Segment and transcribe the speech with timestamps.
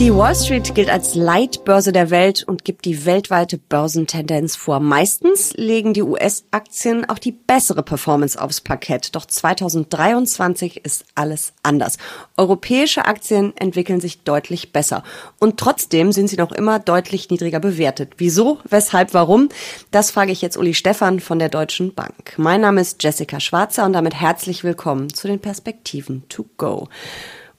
[0.00, 4.80] Die Wall Street gilt als Leitbörse der Welt und gibt die weltweite Börsentendenz vor.
[4.80, 9.14] Meistens legen die US-Aktien auch die bessere Performance aufs Parkett.
[9.14, 11.98] Doch 2023 ist alles anders.
[12.38, 15.02] Europäische Aktien entwickeln sich deutlich besser.
[15.38, 18.14] Und trotzdem sind sie noch immer deutlich niedriger bewertet.
[18.16, 19.50] Wieso, weshalb, warum?
[19.90, 22.38] Das frage ich jetzt Uli Stephan von der Deutschen Bank.
[22.38, 26.88] Mein Name ist Jessica Schwarzer und damit herzlich willkommen zu den Perspektiven to go.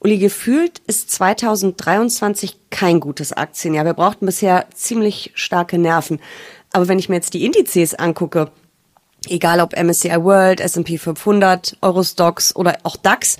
[0.03, 3.85] Uli, gefühlt ist 2023 kein gutes Aktienjahr.
[3.85, 6.19] Wir brauchten bisher ziemlich starke Nerven.
[6.73, 8.49] Aber wenn ich mir jetzt die Indizes angucke,
[9.27, 13.37] egal ob MSCI World, S&P 500, Eurostox oder auch DAX,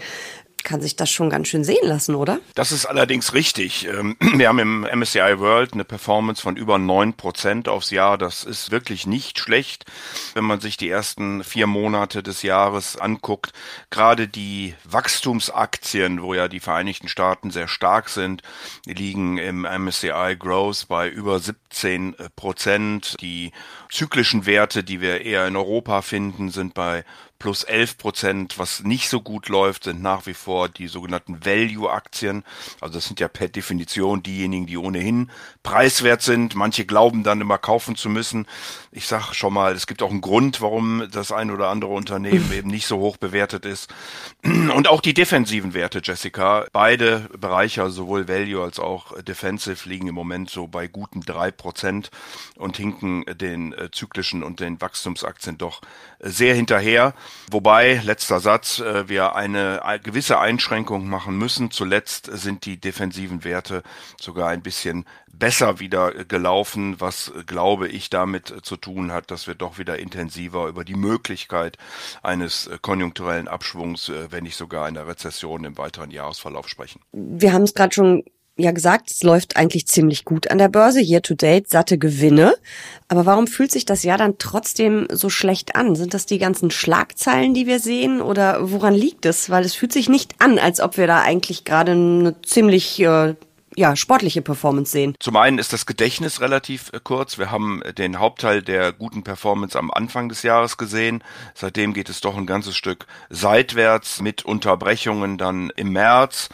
[0.64, 2.40] kann sich das schon ganz schön sehen lassen, oder?
[2.56, 3.88] Das ist allerdings richtig.
[3.88, 8.18] Ähm, wir haben im MSCI World eine Performance von über neun Prozent aufs Jahr.
[8.18, 9.86] Das ist wirklich nicht schlecht,
[10.34, 13.54] wenn man sich die ersten vier Monate des Jahres anguckt.
[13.90, 18.42] Gerade die Wachstumsaktien, wo ja die Vereinigten Staaten sehr stark sind,
[18.86, 23.16] liegen im MSCI Growth bei über 17 Prozent.
[23.22, 23.52] Die
[23.90, 27.04] zyklischen Werte, die wir eher in Europa finden, sind bei
[27.42, 28.60] plus 11 Prozent.
[28.60, 32.44] Was nicht so gut läuft, sind nach wie vor die sogenannten Value-Aktien.
[32.80, 35.32] Also das sind ja per Definition diejenigen, die ohnehin
[35.64, 36.54] preiswert sind.
[36.54, 38.46] Manche glauben dann immer kaufen zu müssen.
[38.92, 42.52] Ich sage schon mal, es gibt auch einen Grund, warum das ein oder andere Unternehmen
[42.54, 43.92] eben nicht so hoch bewertet ist.
[44.44, 50.08] Und auch die defensiven Werte, Jessica, beide Bereiche, also sowohl Value als auch Defensive, liegen
[50.08, 52.12] im Moment so bei guten drei Prozent
[52.56, 55.82] und hinken den äh, zyklischen und den Wachstumsaktien doch
[56.20, 57.16] äh, sehr hinterher.
[57.50, 61.72] Wobei, letzter Satz, äh, wir eine gewisse Einschränkung machen müssen.
[61.72, 63.84] Zuletzt sind die defensiven Werte
[64.20, 69.56] sogar ein bisschen besser wieder gelaufen, was glaube ich damit zu tun hat, dass wir
[69.56, 71.78] doch wieder intensiver über die Möglichkeit
[72.22, 77.02] eines konjunkturellen Abschwungs, äh, wenn nicht sogar einer Rezession im weiteren Jahresverlauf sprechen.
[77.12, 78.24] Wir haben es gerade schon
[78.58, 82.54] ja gesagt, es läuft eigentlich ziemlich gut an der Börse, year to date, satte Gewinne.
[83.08, 85.96] Aber warum fühlt sich das Jahr dann trotzdem so schlecht an?
[85.96, 89.50] Sind das die ganzen Schlagzeilen, die wir sehen oder woran liegt es?
[89.50, 93.36] Weil es fühlt sich nicht an, als ob wir da eigentlich gerade eine ziemlich äh,
[93.76, 95.16] ja, sportliche Performance sehen?
[95.20, 97.38] Zum einen ist das Gedächtnis relativ äh, kurz.
[97.38, 101.24] Wir haben den Hauptteil der guten Performance am Anfang des Jahres gesehen.
[101.54, 106.50] Seitdem geht es doch ein ganzes Stück seitwärts mit Unterbrechungen dann im März.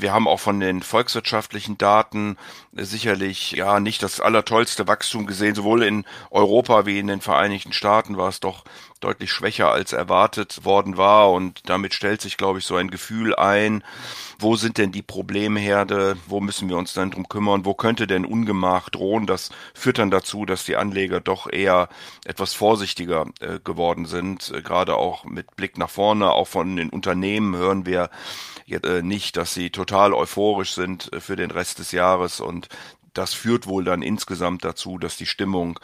[0.00, 2.36] Wir haben auch von den volkswirtschaftlichen Daten
[2.72, 5.54] sicherlich ja nicht das allertollste Wachstum gesehen.
[5.54, 8.64] Sowohl in Europa wie in den Vereinigten Staaten war es doch
[9.00, 11.32] deutlich schwächer als erwartet worden war.
[11.32, 13.82] Und damit stellt sich, glaube ich, so ein Gefühl ein,
[14.38, 18.24] wo sind denn die Problemherde, wo müssen wir uns dann drum kümmern, wo könnte denn
[18.24, 19.26] Ungemach drohen.
[19.26, 21.88] Das führt dann dazu, dass die Anleger doch eher
[22.24, 24.52] etwas vorsichtiger äh, geworden sind.
[24.54, 28.10] Äh, gerade auch mit Blick nach vorne, auch von den Unternehmen hören wir
[28.70, 32.68] äh, nicht, dass sie total euphorisch sind äh, für den Rest des Jahres und
[33.14, 35.80] das führt wohl dann insgesamt dazu, dass die Stimmung,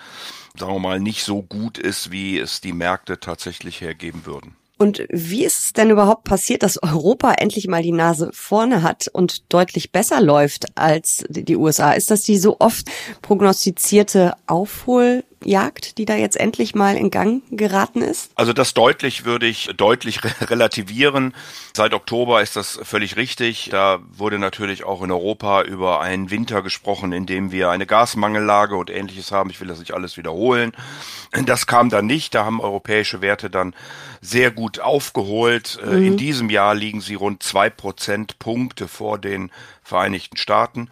[0.56, 4.56] sagen wir mal, nicht so gut ist, wie es die Märkte tatsächlich hergeben würden.
[4.78, 9.08] Und wie ist es denn überhaupt passiert, dass Europa endlich mal die Nase vorne hat
[9.08, 11.92] und deutlich besser läuft als die USA?
[11.92, 12.86] Ist das die so oft
[13.22, 18.30] prognostizierte Aufhol Jagd, die da jetzt endlich mal in Gang geraten ist?
[18.34, 21.34] Also das deutlich würde ich deutlich relativieren.
[21.74, 23.68] Seit Oktober ist das völlig richtig.
[23.70, 28.76] Da wurde natürlich auch in Europa über einen Winter gesprochen, in dem wir eine Gasmangellage
[28.76, 29.50] und ähnliches haben.
[29.50, 30.72] Ich will das nicht alles wiederholen.
[31.44, 32.34] Das kam dann nicht.
[32.34, 33.74] Da haben europäische Werte dann
[34.20, 35.78] sehr gut aufgeholt.
[35.82, 36.06] Äh, mhm.
[36.06, 39.50] In diesem Jahr liegen sie rund zwei Prozentpunkte vor den
[39.86, 40.90] Vereinigten Staaten,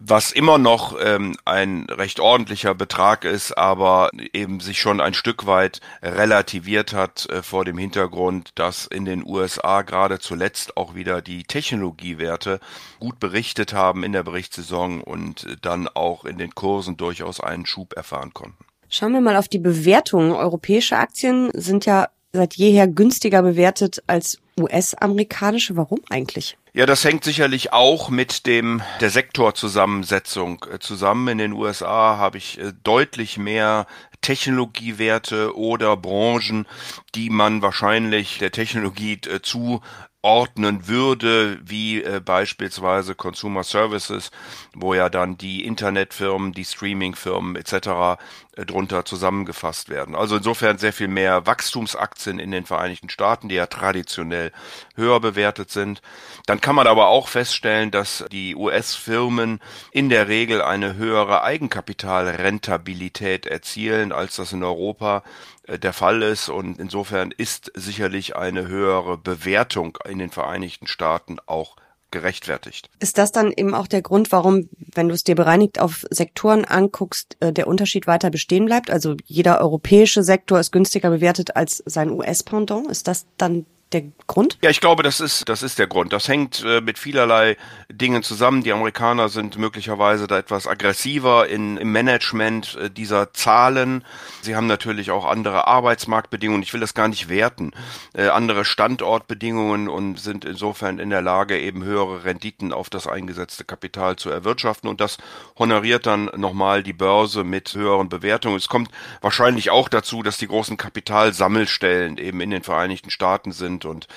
[0.00, 5.46] was immer noch ähm, ein recht ordentlicher Betrag ist, aber eben sich schon ein Stück
[5.46, 11.22] weit relativiert hat äh, vor dem Hintergrund, dass in den USA gerade zuletzt auch wieder
[11.22, 12.58] die Technologiewerte
[12.98, 17.92] gut berichtet haben in der Berichtssaison und dann auch in den Kursen durchaus einen Schub
[17.94, 18.58] erfahren konnten.
[18.88, 20.32] Schauen wir mal auf die Bewertungen.
[20.32, 25.76] Europäische Aktien sind ja seit jeher günstiger bewertet als US-amerikanische.
[25.76, 26.56] Warum eigentlich?
[26.76, 31.28] Ja, das hängt sicherlich auch mit dem der Sektorzusammensetzung äh, zusammen.
[31.28, 33.86] In den USA habe ich äh, deutlich mehr
[34.20, 36.66] Technologiewerte oder Branchen,
[37.14, 39.80] die man wahrscheinlich der Technologie äh, zu
[40.26, 44.32] einordnen würde, wie äh, beispielsweise Consumer Services,
[44.74, 48.18] wo ja dann die Internetfirmen, die Streamingfirmen etc.
[48.56, 50.14] Äh, drunter zusammengefasst werden.
[50.14, 54.50] Also insofern sehr viel mehr Wachstumsaktien in den Vereinigten Staaten, die ja traditionell
[54.94, 56.00] höher bewertet sind.
[56.46, 59.60] Dann kann man aber auch feststellen, dass die US-Firmen
[59.92, 65.22] in der Regel eine höhere Eigenkapitalrentabilität erzielen, als das in Europa
[65.68, 66.48] der Fall ist.
[66.48, 71.76] Und insofern ist sicherlich eine höhere Bewertung in den Vereinigten Staaten auch
[72.10, 72.88] gerechtfertigt.
[73.00, 76.64] Ist das dann eben auch der Grund, warum, wenn du es dir bereinigt auf Sektoren
[76.64, 78.90] anguckst, äh, der Unterschied weiter bestehen bleibt?
[78.90, 82.90] Also jeder europäische Sektor ist günstiger bewertet als sein US-Pendant.
[82.90, 84.58] Ist das dann der Grund?
[84.62, 86.12] Ja, ich glaube, das ist, das ist der Grund.
[86.12, 87.56] Das hängt äh, mit vielerlei
[87.88, 88.64] Dingen zusammen.
[88.64, 94.04] Die Amerikaner sind möglicherweise da etwas aggressiver in, im Management äh, dieser Zahlen.
[94.42, 96.64] Sie haben natürlich auch andere Arbeitsmarktbedingungen.
[96.64, 97.70] Ich will das gar nicht werten.
[98.12, 103.64] Äh, andere Standortbedingungen und sind insofern in der Lage, eben höhere Renditen auf das eingesetzte
[103.64, 104.90] Kapital zu erwirtschaften.
[104.90, 105.18] Und das
[105.56, 108.56] honoriert dann nochmal die Börse mit höheren Bewertungen.
[108.56, 108.90] Es kommt
[109.20, 114.08] wahrscheinlich auch dazu, dass die großen Kapitalsammelstellen eben in den Vereinigten Staaten sind sind und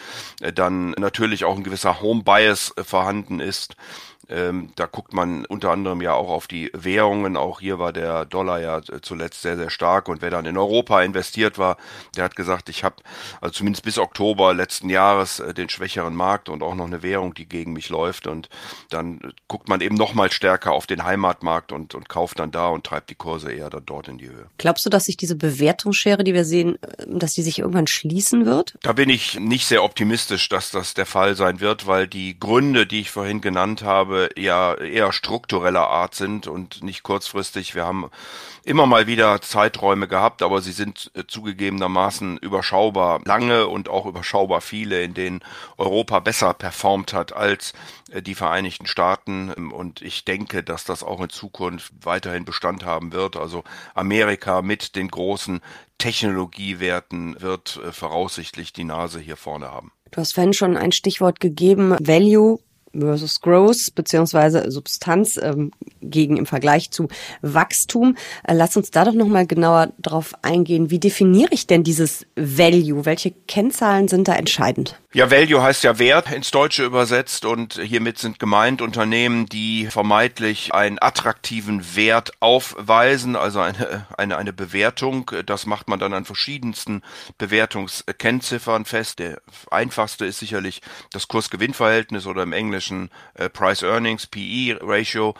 [0.41, 3.75] äh, dann natürlich auch ein gewisser Home Bias äh, vorhanden ist.
[4.29, 7.35] Ähm, da guckt man unter anderem ja auch auf die Währungen.
[7.35, 10.07] Auch hier war der Dollar ja zuletzt sehr, sehr stark.
[10.07, 11.77] Und wer dann in Europa investiert war,
[12.15, 12.97] der hat gesagt, ich habe
[13.41, 17.33] also zumindest bis Oktober letzten Jahres äh, den schwächeren Markt und auch noch eine Währung,
[17.33, 18.27] die gegen mich läuft.
[18.27, 18.49] Und
[18.89, 22.67] dann guckt man eben noch mal stärker auf den Heimatmarkt und, und kauft dann da
[22.67, 24.45] und treibt die Kurse eher dann dort in die Höhe.
[24.57, 28.45] Glaubst du, dass sich diese Bewertungsschere, die wir sehen, äh, dass die sich irgendwann schließen
[28.45, 28.75] wird?
[28.83, 32.85] Da bin ich nicht sehr optimistisch, dass das der Fall sein wird, weil die Gründe,
[32.85, 37.75] die ich vorhin genannt habe, ja eher struktureller Art sind und nicht kurzfristig.
[37.75, 38.10] Wir haben
[38.63, 44.62] immer mal wieder Zeiträume gehabt, aber sie sind äh, zugegebenermaßen überschaubar lange und auch überschaubar
[44.62, 45.42] viele, in denen
[45.77, 47.74] Europa besser performt hat als
[48.12, 49.51] äh, die Vereinigten Staaten.
[49.71, 53.38] Und ich denke, dass das auch in Zukunft weiterhin Bestand haben wird.
[53.38, 53.63] Also
[53.95, 55.62] Amerika mit den großen
[55.98, 59.92] Technologiewerten wird äh, voraussichtlich die Nase hier vorne haben.
[60.12, 62.60] Du hast vorhin schon ein Stichwort gegeben, Value
[62.97, 65.71] versus Growth beziehungsweise Substanz ähm,
[66.01, 67.07] gegen im Vergleich zu
[67.41, 68.15] Wachstum.
[68.44, 70.89] Äh, lass uns da doch noch mal genauer drauf eingehen.
[70.89, 73.06] Wie definiere ich denn dieses Value?
[73.06, 75.00] Welche Kennzahlen sind da entscheidend?
[75.12, 80.74] Ja, Value heißt ja Wert ins Deutsche übersetzt und hiermit sind gemeint Unternehmen, die vermeintlich
[80.74, 85.31] einen attraktiven Wert aufweisen, also eine, eine, eine Bewertung.
[85.47, 87.01] Das macht man dann an verschiedensten
[87.39, 89.18] Bewertungskennziffern fest.
[89.18, 90.81] Der einfachste ist sicherlich
[91.12, 92.78] das Kurs-Gewinn-Verhältnis oder im Englischen
[93.35, 95.35] äh, Price-Earnings, PE-Ratio.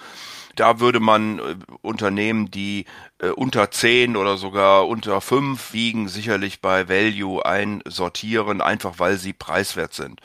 [0.56, 2.86] Da würde man äh, Unternehmen, die
[3.20, 9.34] äh, unter 10 oder sogar unter 5 wiegen, sicherlich bei Value einsortieren, einfach weil sie
[9.34, 10.22] preiswert sind.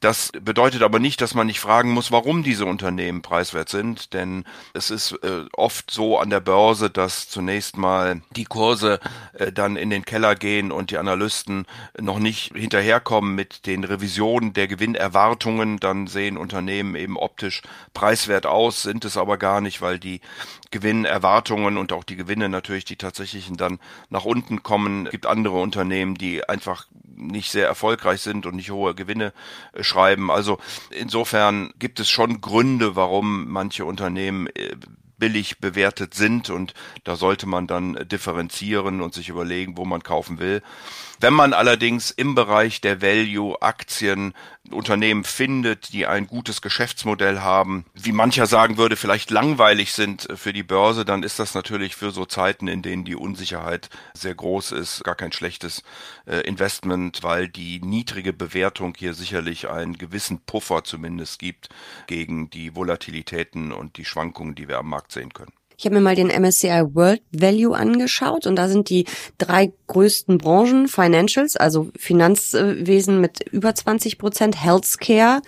[0.00, 4.44] Das bedeutet aber nicht, dass man nicht fragen muss, warum diese Unternehmen preiswert sind, denn
[4.72, 9.00] es ist äh, oft so an der Börse, dass zunächst mal die Kurse
[9.34, 11.66] äh, dann in den Keller gehen und die Analysten
[12.00, 17.62] noch nicht hinterherkommen mit den Revisionen der Gewinnerwartungen, dann sehen Unternehmen eben optisch
[17.92, 20.20] preiswert aus, sind es aber gar nicht, weil die
[20.70, 23.78] Gewinnerwartungen und auch die Gewinne natürlich, die tatsächlichen dann
[24.10, 25.06] nach unten kommen.
[25.06, 29.32] Es gibt andere Unternehmen, die einfach nicht sehr erfolgreich sind und nicht hohe Gewinne
[29.72, 30.30] äh, schreiben.
[30.30, 30.58] Also
[30.90, 34.76] insofern gibt es schon Gründe, warum manche Unternehmen äh,
[35.18, 36.74] billig bewertet sind und
[37.04, 40.60] da sollte man dann differenzieren und sich überlegen, wo man kaufen will.
[41.24, 44.34] Wenn man allerdings im Bereich der Value-Aktien
[44.70, 50.52] Unternehmen findet, die ein gutes Geschäftsmodell haben, wie mancher sagen würde, vielleicht langweilig sind für
[50.52, 54.72] die Börse, dann ist das natürlich für so Zeiten, in denen die Unsicherheit sehr groß
[54.72, 55.82] ist, gar kein schlechtes
[56.26, 61.70] äh, Investment, weil die niedrige Bewertung hier sicherlich einen gewissen Puffer zumindest gibt
[62.06, 65.54] gegen die Volatilitäten und die Schwankungen, die wir am Markt sehen können.
[65.76, 69.06] Ich habe mir mal den MSCI World Value angeschaut und da sind die
[69.38, 75.42] drei größten Branchen Financials, also Finanzwesen mit über 20 Prozent, Healthcare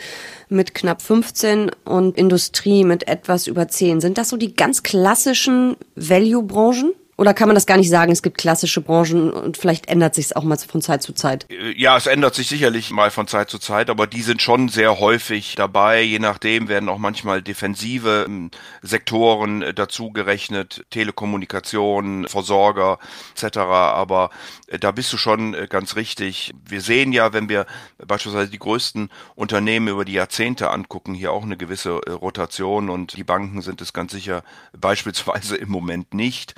[0.49, 4.01] mit knapp 15 und Industrie mit etwas über 10.
[4.01, 6.93] Sind das so die ganz klassischen Value-Branchen?
[7.19, 8.13] Oder kann man das gar nicht sagen?
[8.13, 11.47] Es gibt klassische Branchen und vielleicht ändert sich es auch mal von Zeit zu Zeit.
[11.51, 14.69] Äh, ja, es ändert sich sicherlich mal von Zeit zu Zeit, aber die sind schon
[14.69, 16.03] sehr häufig dabei.
[16.03, 18.51] Je nachdem werden auch manchmal defensive ähm,
[18.83, 22.99] Sektoren äh, dazu gerechnet, Telekommunikation, Versorger
[23.35, 23.59] etc.
[23.59, 24.29] Aber
[24.67, 26.53] äh, da bist du schon ganz richtig.
[26.69, 27.65] Wir sehen ja, wenn wir
[28.07, 33.25] beispielsweise die größten Unternehmen über die Jahrzehnte angucken, hier auch eine gewisse Rotation und die
[33.25, 34.43] Banken sind es ganz sicher
[34.79, 36.55] beispielsweise im Moment nicht.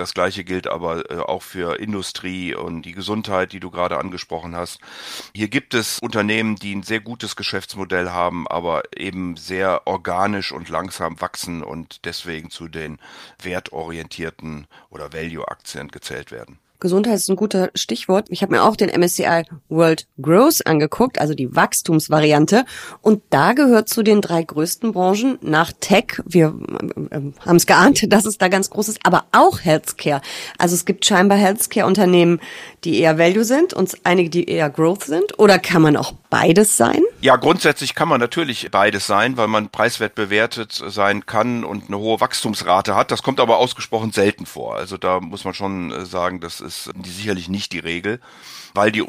[0.00, 4.56] Das gleiche gilt aber äh, auch für Industrie und die Gesundheit, die du gerade angesprochen
[4.56, 4.80] hast.
[5.34, 10.70] Hier gibt es Unternehmen, die ein sehr gutes Geschäftsmodell haben, aber eben sehr organisch und
[10.70, 12.98] langsam wachsen und deswegen zu den
[13.42, 16.58] wertorientierten oder Value-Aktien gezählt werden.
[16.80, 18.26] Gesundheit ist ein guter Stichwort.
[18.30, 22.64] Ich habe mir auch den MSCI World Growth angeguckt, also die Wachstumsvariante.
[23.02, 26.22] Und da gehört zu den drei größten Branchen nach Tech.
[26.24, 26.54] Wir
[27.10, 30.22] äh, äh, haben es geahnt, dass es da ganz groß ist, aber auch Healthcare.
[30.58, 32.40] Also es gibt scheinbar Healthcare-Unternehmen,
[32.84, 35.38] die eher Value sind und einige, die eher Growth sind.
[35.38, 37.02] Oder kann man auch beides sein?
[37.22, 41.98] Ja, grundsätzlich kann man natürlich beides sein, weil man preiswert bewertet sein kann und eine
[41.98, 43.10] hohe Wachstumsrate hat.
[43.10, 44.76] Das kommt aber ausgesprochen selten vor.
[44.76, 48.20] Also da muss man schon äh, sagen, das ist sicherlich nicht die Regel,
[48.72, 49.04] weil die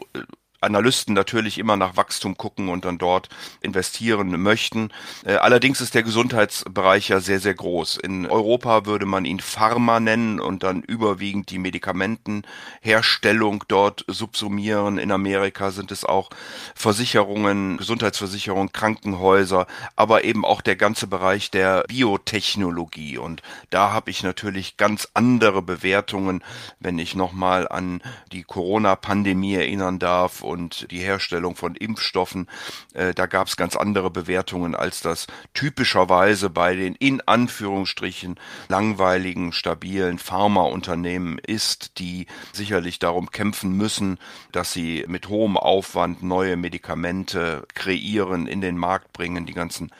[0.61, 3.27] Analysten natürlich immer nach Wachstum gucken und dann dort
[3.61, 4.89] investieren möchten.
[5.25, 7.97] Äh, allerdings ist der Gesundheitsbereich ja sehr, sehr groß.
[7.97, 14.99] In Europa würde man ihn Pharma nennen und dann überwiegend die Medikamentenherstellung dort subsumieren.
[14.99, 16.29] In Amerika sind es auch
[16.75, 19.65] Versicherungen, Gesundheitsversicherungen, Krankenhäuser,
[19.95, 23.17] aber eben auch der ganze Bereich der Biotechnologie.
[23.17, 23.41] Und
[23.71, 26.43] da habe ich natürlich ganz andere Bewertungen,
[26.79, 28.01] wenn ich nochmal an
[28.31, 32.47] die Corona-Pandemie erinnern darf und die Herstellung von Impfstoffen.
[32.93, 39.53] Äh, da gab es ganz andere Bewertungen, als das typischerweise bei den in Anführungsstrichen langweiligen,
[39.53, 44.19] stabilen Pharmaunternehmen ist, die sicherlich darum kämpfen müssen,
[44.51, 49.91] dass sie mit hohem Aufwand neue Medikamente kreieren, in den Markt bringen, die ganzen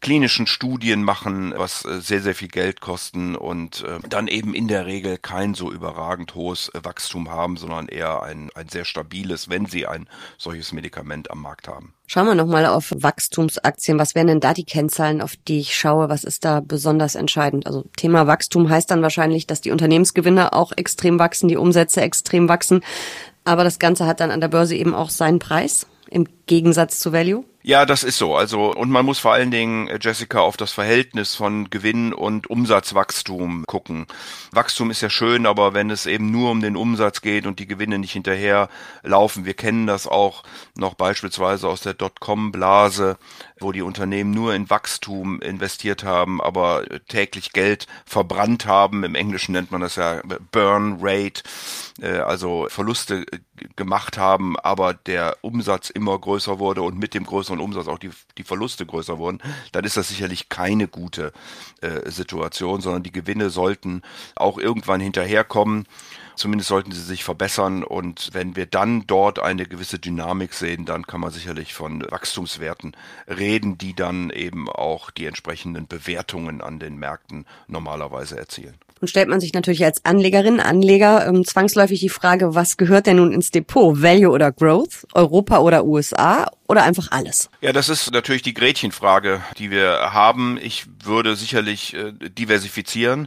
[0.00, 4.68] klinischen Studien machen, was äh, sehr, sehr viel Geld kosten und äh, dann eben in
[4.68, 9.48] der Regel kein so überragend hohes äh, Wachstum haben, sondern eher ein, ein sehr stabiles,
[9.50, 11.94] wenn sie ein solches Medikament am Markt haben.
[12.06, 13.98] Schauen wir nochmal auf Wachstumsaktien.
[13.98, 16.08] Was wären denn da die Kennzahlen, auf die ich schaue?
[16.08, 17.66] Was ist da besonders entscheidend?
[17.66, 22.48] Also Thema Wachstum heißt dann wahrscheinlich, dass die Unternehmensgewinne auch extrem wachsen, die Umsätze extrem
[22.48, 22.82] wachsen.
[23.44, 27.12] Aber das Ganze hat dann an der Börse eben auch seinen Preis im Gegensatz zu
[27.12, 27.44] Value?
[27.62, 28.34] Ja, das ist so.
[28.36, 32.48] Also, und man muss vor allen Dingen, äh, Jessica, auf das Verhältnis von Gewinn und
[32.48, 34.06] Umsatzwachstum gucken.
[34.50, 37.66] Wachstum ist ja schön, aber wenn es eben nur um den Umsatz geht und die
[37.66, 38.70] Gewinne nicht hinterher
[39.02, 40.42] laufen, wir kennen das auch
[40.74, 43.18] noch beispielsweise aus der Dotcom-Blase,
[43.60, 49.04] wo die Unternehmen nur in Wachstum investiert haben, aber täglich Geld verbrannt haben.
[49.04, 51.42] Im Englischen nennt man das ja Burn Rate,
[52.00, 53.26] äh, also Verluste
[53.76, 58.10] gemacht haben, aber der Umsatz immer größer wurde und mit dem größeren Umsatz auch die,
[58.38, 59.40] die Verluste größer wurden,
[59.72, 61.32] dann ist das sicherlich keine gute
[61.80, 64.02] äh, Situation, sondern die Gewinne sollten
[64.36, 65.86] auch irgendwann hinterherkommen.
[66.36, 71.06] Zumindest sollten sie sich verbessern und wenn wir dann dort eine gewisse Dynamik sehen, dann
[71.06, 76.96] kann man sicherlich von Wachstumswerten reden, die dann eben auch die entsprechenden Bewertungen an den
[76.96, 78.78] Märkten normalerweise erzielen.
[79.00, 83.16] Nun stellt man sich natürlich als Anlegerin, Anleger ähm, zwangsläufig die Frage, was gehört denn
[83.16, 84.02] nun ins Depot?
[84.02, 85.06] Value oder Growth?
[85.14, 86.50] Europa oder USA?
[86.70, 87.50] Oder einfach alles?
[87.62, 90.56] Ja, das ist natürlich die Gretchenfrage, die wir haben.
[90.62, 93.26] Ich würde sicherlich äh, diversifizieren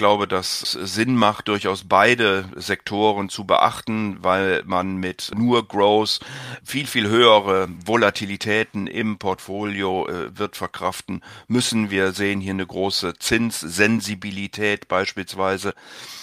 [0.00, 6.20] glaube, dass es Sinn macht, durchaus beide Sektoren zu beachten, weil man mit nur Growth
[6.64, 11.90] viel, viel höhere Volatilitäten im Portfolio äh, wird verkraften müssen.
[11.90, 15.74] Wir sehen hier eine große Zinssensibilität beispielsweise.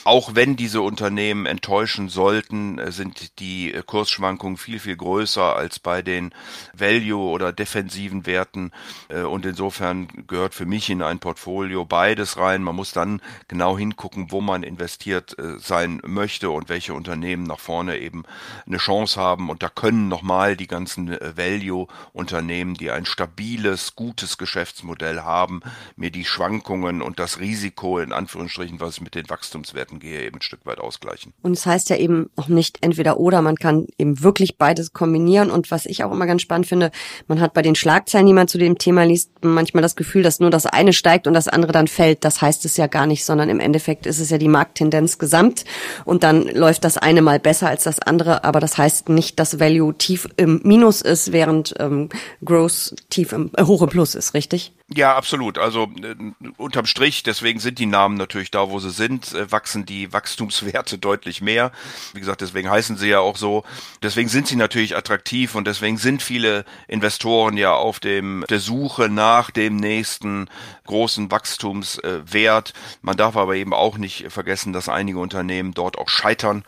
[0.05, 6.01] Auch wenn diese Unternehmen enttäuschen sollten, äh, sind die Kursschwankungen viel, viel größer als bei
[6.01, 6.33] den
[6.74, 8.72] Value- oder defensiven Werten.
[9.10, 12.64] Äh, und insofern gehört für mich in ein Portfolio beides rein.
[12.64, 17.60] Man muss dann genau hingucken, wo man investiert äh, sein möchte und welche Unternehmen nach
[17.60, 18.24] vorne eben
[18.66, 19.50] eine Chance haben.
[19.50, 25.62] Und da können nochmal die ganzen äh, Value-Unternehmen, die ein stabiles, gutes Geschäftsmodell haben,
[25.96, 30.38] mir die Schwankungen und das Risiko in Anführungsstrichen, was ich mit den Wachstumswerten gehe, eben
[30.38, 31.34] ein Stück weit ausgleichen.
[31.44, 34.94] Und es das heißt ja eben auch nicht entweder oder, man kann eben wirklich beides
[34.94, 35.52] kombinieren.
[35.52, 36.92] Und was ich auch immer ganz spannend finde,
[37.27, 40.39] man hat bei den Schlagzeilen, die man zu dem Thema liest, manchmal das Gefühl, dass
[40.39, 42.24] nur das eine steigt und das andere dann fällt.
[42.24, 45.66] Das heißt es ja gar nicht, sondern im Endeffekt ist es ja die Markttendenz gesamt
[46.06, 49.60] und dann läuft das eine mal besser als das andere, aber das heißt nicht, dass
[49.60, 52.08] Value tief im Minus ist, während ähm,
[52.46, 54.74] Growth tief im, äh, hoch im Plus ist, richtig?
[54.89, 55.58] Ja, absolut.
[55.58, 56.15] Also äh,
[56.56, 60.98] unterm Strich, deswegen sind die Namen natürlich da, wo sie sind, äh, wachsen die Wachstumswerte
[60.98, 61.74] deutlich mehr.
[62.13, 63.65] Wie gesagt, deswegen heißen sie ja auch so.
[64.01, 69.10] Deswegen sind sie natürlich attraktiv und deswegen sind viele Investoren ja auf dem der Suche
[69.10, 70.50] nach dem nächsten
[70.86, 72.74] großen Wachstumswert.
[73.01, 76.63] Man darf aber eben auch nicht vergessen, dass einige Unternehmen dort auch scheitern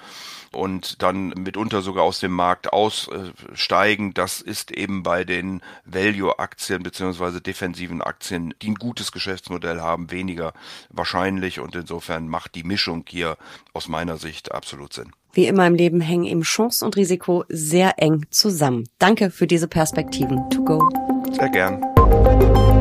[0.52, 4.14] und dann mitunter sogar aus dem Markt aussteigen.
[4.14, 10.54] Das ist eben bei den Value-Aktien beziehungsweise defensiven Aktien, die ein gutes Geschäftsmodell haben, weniger
[10.90, 13.38] wahrscheinlich und insofern macht die Mischung hier
[13.74, 15.12] aus meiner Sicht absolut Sinn.
[15.34, 18.90] Wie immer im Leben hängen eben Chance und Risiko sehr eng zusammen.
[18.98, 20.50] Danke für diese Perspektiven.
[20.50, 20.90] To go.
[21.32, 22.79] Sehr gern.